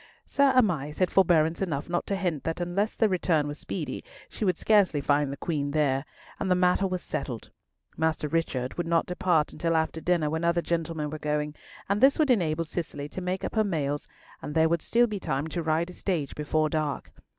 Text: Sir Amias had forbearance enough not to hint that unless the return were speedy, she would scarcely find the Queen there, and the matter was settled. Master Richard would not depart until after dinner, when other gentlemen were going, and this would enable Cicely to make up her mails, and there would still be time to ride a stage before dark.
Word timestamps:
Sir 0.25 0.51
Amias 0.55 0.97
had 0.97 1.11
forbearance 1.11 1.61
enough 1.61 1.87
not 1.87 2.07
to 2.07 2.15
hint 2.15 2.43
that 2.43 2.59
unless 2.59 2.95
the 2.95 3.07
return 3.07 3.45
were 3.47 3.53
speedy, 3.53 4.03
she 4.29 4.43
would 4.43 4.57
scarcely 4.57 4.99
find 4.99 5.31
the 5.31 5.37
Queen 5.37 5.69
there, 5.69 6.05
and 6.39 6.49
the 6.49 6.55
matter 6.55 6.87
was 6.87 7.03
settled. 7.03 7.51
Master 7.97 8.27
Richard 8.27 8.79
would 8.79 8.87
not 8.87 9.05
depart 9.05 9.53
until 9.53 9.75
after 9.77 10.01
dinner, 10.01 10.27
when 10.27 10.43
other 10.43 10.63
gentlemen 10.63 11.11
were 11.11 11.19
going, 11.19 11.53
and 11.87 12.01
this 12.01 12.17
would 12.17 12.31
enable 12.31 12.65
Cicely 12.65 13.07
to 13.09 13.21
make 13.21 13.43
up 13.43 13.53
her 13.53 13.63
mails, 13.63 14.07
and 14.41 14.55
there 14.55 14.69
would 14.69 14.81
still 14.81 15.05
be 15.05 15.19
time 15.19 15.45
to 15.49 15.61
ride 15.61 15.91
a 15.91 15.93
stage 15.93 16.33
before 16.33 16.67
dark. 16.67 17.11